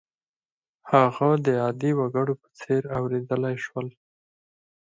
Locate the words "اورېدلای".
2.97-3.55